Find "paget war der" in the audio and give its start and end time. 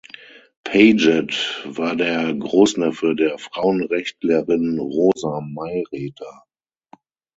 0.65-2.33